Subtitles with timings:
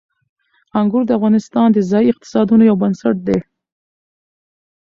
[0.79, 3.39] انګور د افغانستان د ځایي اقتصادونو یو بنسټ دی.